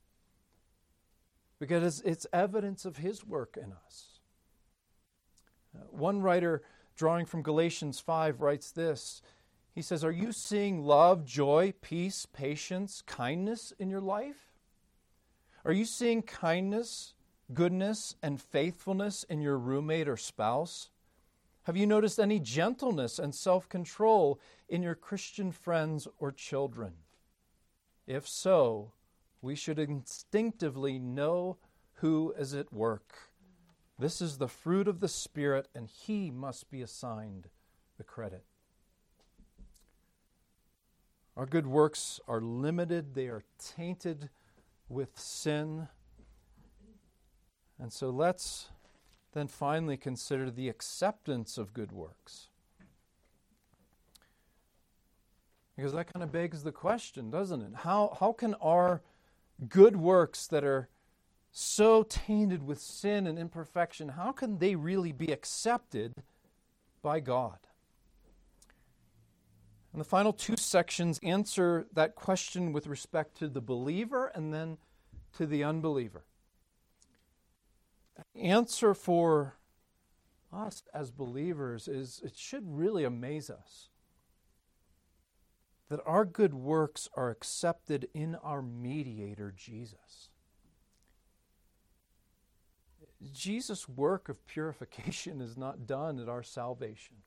Because 1.60 2.02
it's 2.02 2.26
evidence 2.32 2.86
of 2.86 2.98
His 2.98 3.26
work 3.26 3.58
in 3.62 3.74
us. 3.86 4.20
Uh, 5.76 5.84
one 5.92 6.22
writer, 6.22 6.64
drawing 6.96 7.26
from 7.26 7.42
Galatians 7.42 8.00
5, 8.00 8.42
writes 8.42 8.72
this 8.72 9.22
He 9.74 9.82
says, 9.82 10.04
Are 10.04 10.12
you 10.12 10.32
seeing 10.32 10.84
love, 10.84 11.26
joy, 11.26 11.74
peace, 11.82 12.26
patience, 12.26 13.02
kindness 13.06 13.74
in 13.78 13.90
your 13.90 14.02
life? 14.02 14.50
Are 15.66 15.74
you 15.74 15.86
seeing 15.86 16.22
kindness, 16.22 17.14
goodness, 17.54 18.16
and 18.24 18.42
faithfulness 18.42 19.24
in 19.24 19.42
your 19.42 19.58
roommate 19.58 20.08
or 20.08 20.18
spouse? 20.18 20.90
Have 21.64 21.78
you 21.78 21.86
noticed 21.86 22.20
any 22.20 22.40
gentleness 22.40 23.20
and 23.20 23.36
self 23.36 23.70
control 23.70 24.40
in 24.68 24.82
your 24.82 24.96
Christian 24.96 25.52
friends 25.52 26.08
or 26.18 26.32
children? 26.32 26.94
If 28.08 28.28
so, 28.28 28.94
we 29.42 29.56
should 29.56 29.80
instinctively 29.80 31.00
know 31.00 31.58
who 31.96 32.34
is 32.38 32.54
at 32.54 32.72
work. 32.74 33.32
This 33.98 34.22
is 34.22 34.38
the 34.38 34.48
fruit 34.48 34.88
of 34.88 35.00
the 35.00 35.08
Spirit, 35.08 35.68
and 35.76 35.88
He 35.88 36.32
must 36.32 36.70
be 36.70 36.82
assigned 36.82 37.50
the 37.98 38.04
credit. 38.04 38.44
Our 41.36 41.46
good 41.46 41.68
works 41.68 42.20
are 42.28 42.42
limited, 42.42 43.14
they 43.16 43.28
are 43.28 43.44
tainted 43.58 44.30
with 44.90 45.18
sin. 45.18 45.88
And 47.78 47.94
so 47.94 48.10
let's 48.10 48.70
then 49.34 49.48
finally 49.48 49.96
consider 49.96 50.50
the 50.50 50.68
acceptance 50.68 51.58
of 51.58 51.74
good 51.74 51.92
works. 51.92 52.50
Because 55.76 55.94
that 55.94 56.12
kind 56.12 56.24
of 56.24 56.32
begs 56.32 56.64
the 56.64 56.74
question, 56.74 57.30
doesn't 57.30 57.62
it? 57.62 57.72
How, 57.74 58.18
how 58.20 58.34
can 58.34 58.54
our 58.56 59.02
good 59.68 59.96
works 59.96 60.48
that 60.48 60.64
are 60.64 60.90
so 61.52 62.04
tainted 62.04 62.64
with 62.64 62.80
sin 62.80 63.28
and 63.28 63.38
imperfection, 63.38 64.10
how 64.10 64.32
can 64.32 64.60
they 64.60 64.76
really 64.76 65.12
be 65.12 65.32
accepted 65.32 66.14
by 67.02 67.20
God? 67.20 67.58
And 69.92 70.00
the 70.00 70.06
final 70.06 70.32
two 70.32 70.56
sections 70.58 71.20
answer 71.24 71.88
that 71.94 72.16
question 72.16 72.72
with 72.72 72.88
respect 72.88 73.36
to 73.40 73.48
the 73.48 73.62
believer 73.62 74.32
and 74.36 74.54
then 74.54 74.78
to 75.38 75.46
the 75.46 75.64
unbeliever. 75.64 76.26
The 78.34 78.42
answer 78.42 78.94
for 78.94 79.56
us 80.54 80.84
as 80.94 81.12
believers 81.12 81.88
is 81.88 82.22
it 82.24 82.36
should 82.36 82.64
really 82.66 83.04
amaze 83.04 83.50
us 83.50 83.89
that 85.90 86.00
our 86.06 86.26
good 86.26 86.54
works 86.54 87.10
are 87.16 87.30
accepted 87.30 88.08
in 88.14 88.36
our 88.36 88.62
mediator, 88.62 89.54
Jesus. 89.56 90.30
Jesus' 93.34 93.90
work 93.90 94.30
of 94.30 94.46
purification 94.48 95.42
is 95.42 95.58
not 95.58 95.86
done 95.86 96.20
at 96.20 96.30
our 96.30 96.44
salvation. 96.44 97.18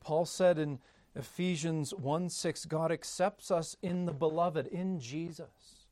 Paul 0.00 0.26
said 0.26 0.58
in 0.58 0.80
Ephesians 1.14 1.94
1 1.94 2.28
6, 2.28 2.66
God 2.66 2.92
accepts 2.92 3.50
us 3.50 3.76
in 3.82 4.04
the 4.04 4.12
beloved, 4.12 4.66
in 4.66 5.00
Jesus. 5.00 5.86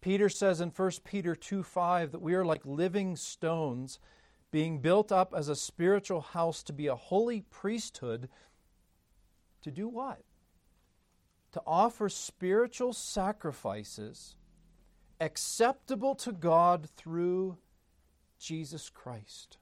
Peter 0.00 0.28
says 0.28 0.60
in 0.60 0.70
1 0.70 0.90
Peter 1.04 1.34
2 1.34 1.62
5 1.62 2.12
that 2.12 2.22
we 2.22 2.34
are 2.34 2.44
like 2.44 2.64
living 2.64 3.16
stones 3.16 3.98
being 4.52 4.78
built 4.78 5.10
up 5.10 5.34
as 5.36 5.48
a 5.48 5.56
spiritual 5.56 6.20
house 6.20 6.62
to 6.62 6.72
be 6.72 6.86
a 6.86 6.94
holy 6.94 7.40
priesthood. 7.50 8.28
To 9.66 9.72
do 9.72 9.88
what? 9.88 10.20
To 11.50 11.62
offer 11.66 12.08
spiritual 12.08 12.92
sacrifices 12.92 14.36
acceptable 15.20 16.14
to 16.14 16.30
God 16.30 16.88
through 16.96 17.58
Jesus 18.38 18.88
Christ. 18.88 19.58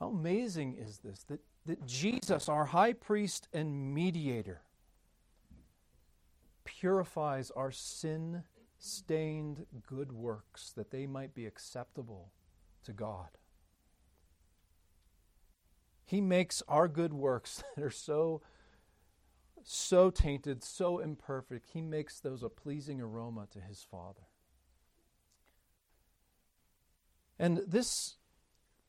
How 0.00 0.08
amazing 0.08 0.78
is 0.80 1.00
this? 1.04 1.22
That, 1.24 1.40
that 1.66 1.84
Jesus, 1.84 2.48
our 2.48 2.64
high 2.64 2.94
priest 2.94 3.46
and 3.52 3.92
mediator, 3.92 4.62
purifies 6.64 7.50
our 7.50 7.72
sin 7.72 8.42
stained 8.78 9.66
good 9.86 10.12
works 10.12 10.72
that 10.76 10.90
they 10.90 11.06
might 11.06 11.34
be 11.34 11.44
acceptable 11.44 12.32
to 12.84 12.94
God. 12.94 13.28
He 16.12 16.20
makes 16.20 16.62
our 16.68 16.88
good 16.88 17.14
works 17.14 17.64
that 17.74 17.82
are 17.82 17.90
so 17.90 18.42
so 19.64 20.10
tainted, 20.10 20.62
so 20.62 20.98
imperfect, 20.98 21.70
he 21.72 21.80
makes 21.80 22.20
those 22.20 22.42
a 22.42 22.50
pleasing 22.50 23.00
aroma 23.00 23.46
to 23.52 23.60
his 23.60 23.82
Father. 23.82 24.26
And 27.38 27.62
this 27.66 28.16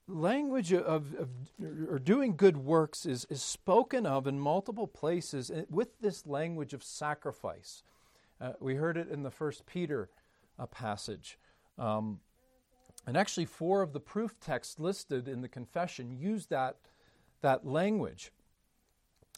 language 0.05 0.73
of, 0.73 1.13
of, 1.15 1.29
or 1.87 1.97
doing 1.97 2.35
good 2.35 2.57
works 2.57 3.05
is, 3.05 3.25
is 3.29 3.41
spoken 3.41 4.05
of 4.05 4.27
in 4.27 4.37
multiple 4.37 4.87
places 4.87 5.49
with 5.69 6.01
this 6.01 6.25
language 6.25 6.73
of 6.73 6.83
sacrifice. 6.83 7.83
Uh, 8.41 8.51
we 8.59 8.75
heard 8.75 8.97
it 8.97 9.07
in 9.09 9.23
the 9.23 9.31
First 9.31 9.65
Peter 9.65 10.09
uh, 10.59 10.65
passage. 10.65 11.39
Um, 11.77 12.19
and 13.07 13.15
actually, 13.15 13.45
four 13.45 13.81
of 13.81 13.93
the 13.93 14.01
proof 14.01 14.37
texts 14.41 14.77
listed 14.77 15.29
in 15.29 15.41
the 15.41 15.47
confession 15.47 16.11
use 16.11 16.47
that, 16.47 16.77
that 17.43 17.65
language. 17.65 18.31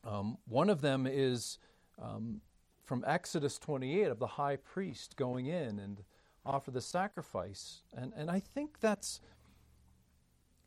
Um, 0.03 0.37
one 0.47 0.69
of 0.69 0.81
them 0.81 1.05
is 1.05 1.59
um, 2.01 2.41
from 2.85 3.03
Exodus 3.05 3.57
28 3.57 4.07
of 4.07 4.19
the 4.19 4.27
high 4.27 4.55
priest 4.55 5.17
going 5.17 5.47
in 5.47 5.79
and 5.79 6.03
offer 6.45 6.71
the 6.71 6.81
sacrifice. 6.81 7.81
And, 7.93 8.13
and 8.15 8.29
I 8.31 8.39
think 8.39 8.79
that's 8.79 9.19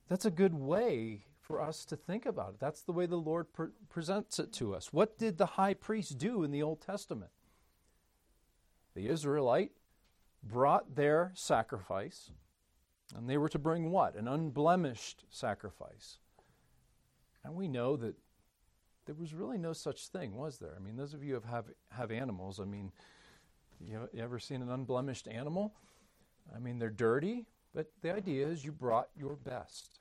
that's 0.08 0.24
a 0.24 0.30
good 0.30 0.54
way 0.54 1.24
for 1.40 1.60
us 1.60 1.84
to 1.86 1.96
think 1.96 2.26
about 2.26 2.50
it. 2.50 2.60
That's 2.60 2.82
the 2.82 2.92
way 2.92 3.06
the 3.06 3.16
Lord 3.16 3.52
pre- 3.52 3.68
presents 3.90 4.38
it 4.38 4.52
to 4.54 4.74
us. 4.74 4.92
What 4.92 5.18
did 5.18 5.36
the 5.36 5.46
high 5.46 5.74
priest 5.74 6.18
do 6.18 6.44
in 6.44 6.50
the 6.50 6.62
Old 6.62 6.80
Testament? 6.80 7.30
The 8.94 9.08
Israelite 9.08 9.72
brought 10.42 10.94
their 10.96 11.32
sacrifice, 11.34 12.30
and 13.14 13.28
they 13.28 13.36
were 13.36 13.50
to 13.50 13.58
bring 13.58 13.90
what? 13.90 14.14
An 14.14 14.28
unblemished 14.28 15.24
sacrifice. 15.30 16.18
And 17.44 17.54
we 17.54 17.68
know 17.68 17.96
that 17.96 18.14
there 19.06 19.14
was 19.14 19.32
really 19.32 19.58
no 19.58 19.72
such 19.72 20.08
thing, 20.08 20.34
was 20.34 20.58
there? 20.58 20.74
I 20.76 20.80
mean, 20.80 20.96
those 20.96 21.14
of 21.14 21.24
you 21.24 21.34
who 21.34 21.48
have, 21.50 21.66
have, 21.90 22.10
animals, 22.10 22.60
I 22.60 22.64
mean, 22.64 22.92
you, 23.80 24.08
you 24.12 24.22
ever 24.22 24.38
seen 24.38 24.60
an 24.60 24.70
unblemished 24.70 25.26
animal? 25.28 25.74
I 26.54 26.58
mean, 26.58 26.78
they're 26.78 26.90
dirty, 26.90 27.46
but 27.74 27.90
the 28.02 28.14
idea 28.14 28.46
is 28.46 28.64
you 28.64 28.72
brought 28.72 29.08
your 29.16 29.36
best. 29.36 30.00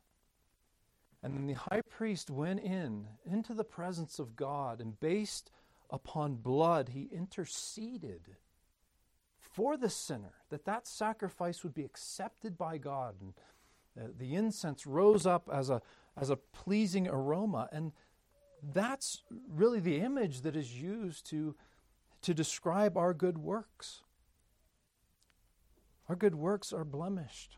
And 1.23 1.33
then 1.33 1.47
the 1.47 1.53
high 1.53 1.81
priest 1.89 2.29
went 2.29 2.59
in 2.59 3.07
into 3.25 3.53
the 3.53 3.63
presence 3.63 4.19
of 4.19 4.35
God, 4.35 4.81
and 4.81 4.99
based 4.99 5.51
upon 5.89 6.35
blood, 6.35 6.89
he 6.89 7.09
interceded 7.11 8.35
for 9.39 9.77
the 9.77 9.89
sinner, 9.89 10.33
that 10.49 10.65
that 10.65 10.85
sacrifice 10.85 11.63
would 11.63 11.73
be 11.73 11.83
accepted 11.83 12.57
by 12.57 12.77
God. 12.77 13.15
And 13.19 13.33
uh, 13.99 14.09
the 14.15 14.35
incense 14.35 14.85
rose 14.85 15.25
up 15.25 15.49
as 15.51 15.69
a, 15.69 15.81
as 16.19 16.29
a 16.29 16.35
pleasing 16.35 17.07
aroma. 17.07 17.69
And 17.71 17.91
that's 18.73 19.23
really 19.49 19.79
the 19.79 19.99
image 19.99 20.41
that 20.41 20.55
is 20.55 20.81
used 20.81 21.29
to, 21.29 21.55
to 22.23 22.33
describe 22.33 22.97
our 22.97 23.13
good 23.13 23.37
works. 23.37 24.01
Our 26.09 26.15
good 26.15 26.35
works 26.35 26.73
are 26.73 26.85
blemished. 26.85 27.57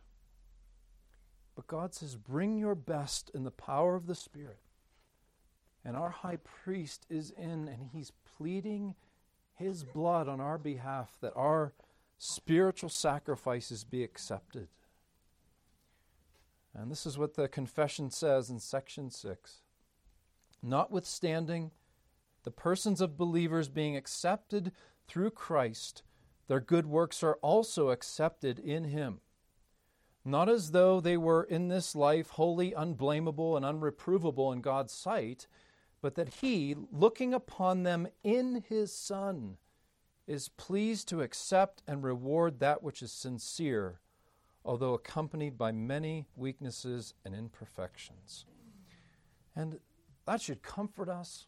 But 1.56 1.68
God 1.68 1.94
says, 1.94 2.16
bring 2.16 2.58
your 2.58 2.76
best 2.76 3.32
in 3.34 3.44
the 3.44 3.52
power 3.52 3.96
of 3.96 4.08
the 4.08 4.16
Spirit. 4.16 4.60
And 5.86 5.96
our 5.96 6.10
high 6.10 6.38
priest 6.38 7.06
is 7.10 7.32
in, 7.32 7.68
and 7.68 7.90
he's 7.94 8.12
pleading 8.38 8.96
his 9.56 9.84
blood 9.84 10.28
on 10.28 10.40
our 10.40 10.58
behalf 10.58 11.18
that 11.22 11.34
our 11.36 11.74
spiritual 12.18 12.90
sacrifices 12.90 13.84
be 13.84 14.04
accepted. 14.04 14.68
And 16.74 16.92
this 16.92 17.06
is 17.06 17.18
what 17.18 17.36
the 17.36 17.48
confession 17.48 18.12
says 18.12 18.50
in 18.50 18.60
section 18.60 19.10
6. 19.10 19.62
Notwithstanding 20.62 21.72
the 22.44 22.52
persons 22.52 23.02
of 23.02 23.18
believers 23.18 23.70
being 23.70 23.96
accepted 23.96 24.72
through 25.08 25.32
Christ, 25.32 26.04
their 26.48 26.60
good 26.60 26.86
works 26.86 27.24
are 27.24 27.38
also 27.42 27.90
accepted 27.90 28.60
in 28.60 28.86
Him. 28.86 29.20
Not 30.26 30.50
as 30.50 30.72
though 30.72 31.00
they 31.00 31.18
were 31.18 31.44
in 31.44 31.70
this 31.70 31.96
life 31.96 32.32
wholly 32.32 32.74
unblameable 32.74 33.56
and 33.56 33.66
unreprovable 33.66 34.54
in 34.54 34.62
God's 34.62 34.94
sight, 34.94 35.48
but 36.02 36.16
that 36.16 36.36
He, 36.36 36.76
looking 36.92 37.34
upon 37.34 37.84
them 37.84 38.08
in 38.24 38.64
His 38.68 38.94
Son, 38.94 39.58
is 40.28 40.50
pleased 40.50 41.08
to 41.10 41.22
accept 41.22 41.82
and 41.88 42.04
reward 42.04 42.60
that 42.60 42.84
which 42.84 43.02
is 43.02 43.12
sincere, 43.12 44.00
although 44.64 44.94
accompanied 44.94 45.58
by 45.58 45.72
many 45.72 46.28
weaknesses 46.36 47.14
and 47.26 47.34
imperfections. 47.34 48.46
And 49.56 49.80
that 50.26 50.42
should 50.42 50.62
comfort 50.62 51.10
us. 51.10 51.48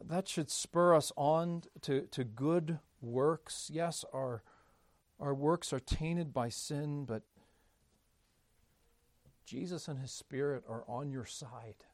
That 0.00 0.28
should 0.28 0.50
spur 0.50 0.94
us 0.94 1.12
on 1.16 1.62
to, 1.82 2.02
to 2.02 2.24
good 2.24 2.78
works. 3.00 3.70
Yes, 3.72 4.04
our, 4.12 4.42
our 5.20 5.34
works 5.34 5.72
are 5.72 5.80
tainted 5.80 6.32
by 6.32 6.48
sin, 6.48 7.04
but 7.04 7.22
Jesus 9.44 9.88
and 9.88 9.98
His 9.98 10.12
Spirit 10.12 10.62
are 10.68 10.84
on 10.86 11.10
your 11.10 11.24
side, 11.24 11.84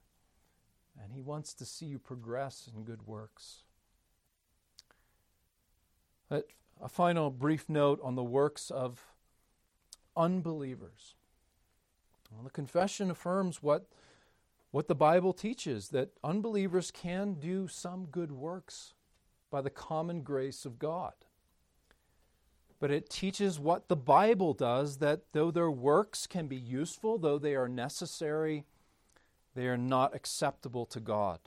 and 1.00 1.12
He 1.12 1.22
wants 1.22 1.54
to 1.54 1.64
see 1.64 1.86
you 1.86 1.98
progress 1.98 2.68
in 2.74 2.82
good 2.82 3.06
works. 3.06 3.62
A 6.30 6.88
final 6.88 7.30
brief 7.30 7.68
note 7.68 8.00
on 8.02 8.16
the 8.16 8.24
works 8.24 8.70
of 8.70 9.13
unbelievers. 10.16 11.14
Well, 12.30 12.44
the 12.44 12.50
confession 12.50 13.10
affirms 13.10 13.62
what 13.62 13.86
what 14.70 14.88
the 14.88 14.94
Bible 14.96 15.32
teaches 15.32 15.90
that 15.90 16.10
unbelievers 16.24 16.90
can 16.90 17.34
do 17.34 17.68
some 17.68 18.06
good 18.06 18.32
works 18.32 18.92
by 19.48 19.60
the 19.60 19.70
common 19.70 20.22
grace 20.22 20.64
of 20.64 20.80
God. 20.80 21.12
But 22.80 22.90
it 22.90 23.08
teaches 23.08 23.60
what 23.60 23.86
the 23.86 23.94
Bible 23.94 24.52
does 24.52 24.98
that 24.98 25.20
though 25.32 25.52
their 25.52 25.70
works 25.70 26.26
can 26.26 26.48
be 26.48 26.56
useful, 26.56 27.18
though 27.18 27.38
they 27.38 27.54
are 27.54 27.68
necessary, 27.68 28.64
they 29.54 29.68
are 29.68 29.76
not 29.76 30.12
acceptable 30.12 30.86
to 30.86 30.98
God. 30.98 31.38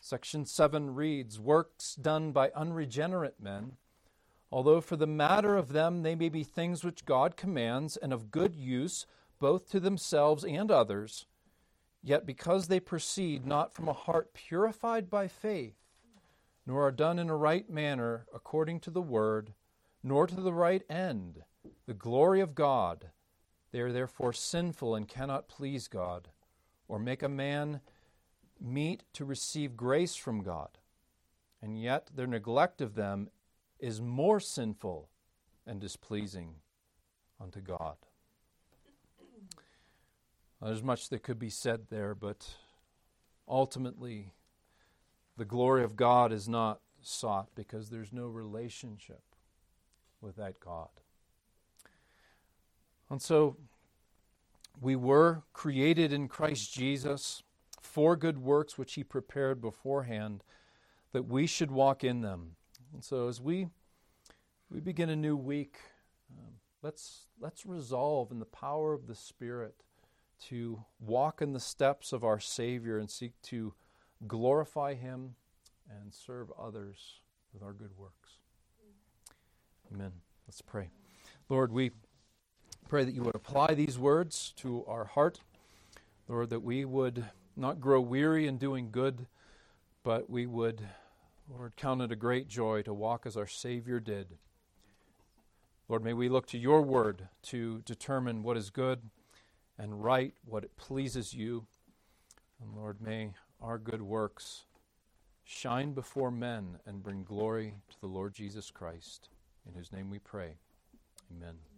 Section 0.00 0.46
7 0.46 0.94
reads 0.94 1.38
Works 1.38 1.94
done 1.94 2.32
by 2.32 2.50
unregenerate 2.56 3.36
men, 3.38 3.76
although 4.50 4.80
for 4.80 4.96
the 4.96 5.06
matter 5.06 5.56
of 5.56 5.72
them 5.72 6.02
they 6.02 6.14
may 6.14 6.28
be 6.28 6.44
things 6.44 6.84
which 6.84 7.04
God 7.04 7.36
commands 7.36 7.96
and 7.96 8.12
of 8.12 8.30
good 8.30 8.54
use 8.54 9.06
both 9.38 9.70
to 9.70 9.80
themselves 9.80 10.44
and 10.44 10.70
others 10.70 11.26
Yet 12.02 12.24
because 12.24 12.68
they 12.68 12.80
proceed 12.80 13.46
not 13.46 13.74
from 13.74 13.88
a 13.88 13.92
heart 13.92 14.32
purified 14.32 15.10
by 15.10 15.28
faith, 15.28 15.76
nor 16.66 16.86
are 16.86 16.92
done 16.92 17.18
in 17.18 17.28
a 17.28 17.36
right 17.36 17.68
manner 17.68 18.26
according 18.34 18.80
to 18.80 18.90
the 18.90 19.02
word, 19.02 19.52
nor 20.02 20.26
to 20.26 20.40
the 20.40 20.52
right 20.52 20.82
end, 20.88 21.42
the 21.86 21.94
glory 21.94 22.40
of 22.40 22.54
God, 22.54 23.10
they 23.70 23.80
are 23.80 23.92
therefore 23.92 24.32
sinful 24.32 24.94
and 24.94 25.06
cannot 25.06 25.48
please 25.48 25.88
God, 25.88 26.28
or 26.88 26.98
make 26.98 27.22
a 27.22 27.28
man 27.28 27.80
meet 28.58 29.04
to 29.12 29.24
receive 29.24 29.76
grace 29.76 30.16
from 30.16 30.42
God. 30.42 30.78
And 31.62 31.80
yet 31.80 32.10
their 32.14 32.26
neglect 32.26 32.80
of 32.80 32.94
them 32.94 33.28
is 33.80 34.00
more 34.00 34.40
sinful 34.40 35.08
and 35.66 35.80
displeasing 35.80 36.54
unto 37.40 37.60
God. 37.60 37.96
There's 40.62 40.82
much 40.82 41.08
that 41.08 41.22
could 41.22 41.38
be 41.38 41.48
said 41.48 41.86
there, 41.88 42.14
but 42.14 42.46
ultimately, 43.48 44.34
the 45.38 45.46
glory 45.46 45.82
of 45.82 45.96
God 45.96 46.32
is 46.32 46.48
not 46.48 46.80
sought 47.00 47.48
because 47.54 47.88
there's 47.88 48.12
no 48.12 48.26
relationship 48.26 49.22
with 50.20 50.36
that 50.36 50.60
God. 50.60 50.90
And 53.08 53.22
so, 53.22 53.56
we 54.80 54.96
were 54.96 55.42
created 55.52 56.12
in 56.12 56.28
Christ 56.28 56.72
Jesus 56.72 57.42
for 57.80 58.14
good 58.16 58.38
works 58.38 58.76
which 58.76 58.94
He 58.94 59.02
prepared 59.02 59.60
beforehand 59.60 60.44
that 61.12 61.26
we 61.26 61.46
should 61.46 61.70
walk 61.70 62.04
in 62.04 62.20
them. 62.20 62.56
And 62.92 63.04
so, 63.04 63.28
as 63.28 63.40
we 63.40 63.68
we 64.70 64.80
begin 64.80 65.10
a 65.10 65.16
new 65.16 65.36
week, 65.36 65.76
um, 66.38 66.54
let's 66.82 67.26
let's 67.40 67.66
resolve 67.66 68.30
in 68.30 68.38
the 68.38 68.44
power 68.44 68.92
of 68.92 69.06
the 69.06 69.14
Spirit 69.14 69.74
to 70.48 70.84
walk 70.98 71.42
in 71.42 71.52
the 71.52 71.60
steps 71.60 72.12
of 72.12 72.24
our 72.24 72.40
Savior 72.40 72.98
and 72.98 73.10
seek 73.10 73.32
to 73.42 73.74
glorify 74.26 74.94
Him 74.94 75.34
and 75.88 76.12
serve 76.12 76.50
others 76.58 77.20
with 77.52 77.62
our 77.62 77.72
good 77.72 77.96
works. 77.96 78.38
Amen. 79.92 80.12
Let's 80.46 80.62
pray. 80.62 80.90
Lord, 81.48 81.72
we 81.72 81.90
pray 82.88 83.04
that 83.04 83.14
you 83.14 83.22
would 83.22 83.34
apply 83.34 83.74
these 83.74 83.98
words 83.98 84.52
to 84.56 84.84
our 84.86 85.04
heart. 85.04 85.40
Lord, 86.28 86.50
that 86.50 86.60
we 86.60 86.84
would 86.84 87.24
not 87.56 87.80
grow 87.80 88.00
weary 88.00 88.46
in 88.46 88.56
doing 88.56 88.90
good, 88.90 89.26
but 90.04 90.30
we 90.30 90.46
would, 90.46 90.80
Lord, 91.50 91.74
count 91.76 92.00
it 92.00 92.12
a 92.12 92.16
great 92.16 92.48
joy 92.48 92.82
to 92.82 92.94
walk 92.94 93.26
as 93.26 93.36
our 93.36 93.46
Savior 93.46 93.98
did. 93.98 94.38
Lord, 95.88 96.04
may 96.04 96.12
we 96.12 96.28
look 96.28 96.46
to 96.48 96.58
your 96.58 96.82
word 96.82 97.28
to 97.44 97.82
determine 97.84 98.44
what 98.44 98.56
is 98.56 98.70
good 98.70 99.00
and 99.76 100.04
right 100.04 100.34
what 100.44 100.62
it 100.62 100.76
pleases 100.76 101.34
you. 101.34 101.66
And 102.62 102.76
Lord, 102.76 103.00
may 103.00 103.32
our 103.60 103.78
good 103.78 104.02
works 104.02 104.66
shine 105.42 105.92
before 105.92 106.30
men 106.30 106.78
and 106.86 107.02
bring 107.02 107.24
glory 107.24 107.74
to 107.90 108.00
the 108.00 108.06
Lord 108.06 108.32
Jesus 108.32 108.70
Christ, 108.70 109.28
in 109.66 109.74
whose 109.74 109.92
name 109.92 110.08
we 110.08 110.20
pray. 110.20 110.54
Amen. 111.36 111.69